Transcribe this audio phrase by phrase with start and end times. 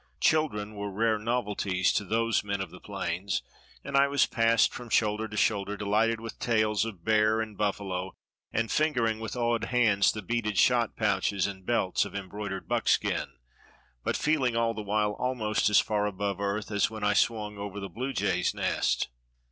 [0.19, 3.43] Children were rare novelties to those men of the plains,
[3.83, 8.15] and I was passed from shoulder to shoulder, delighted with tales of bear and buffalo,
[8.51, 13.33] and fingering with awed hands the beaded shot pouches and belts of embroidered buckskin,
[14.03, 17.79] but feeling all the while almost as far above earth as when I swung over
[17.79, 19.09] the blue jay's nest.